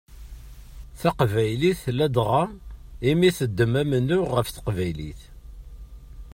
Taqbaylit 0.99 1.81
ladɣa 1.97 2.43
i 3.09 3.11
mi 3.19 3.29
teddem 3.37 3.73
amennuɣ 3.81 4.27
ɣef 4.35 4.47
teqbaylit. 4.49 5.21